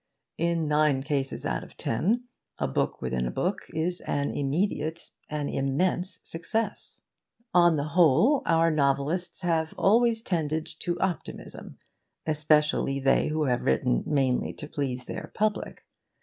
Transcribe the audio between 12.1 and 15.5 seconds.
especially they who have written mainly to please their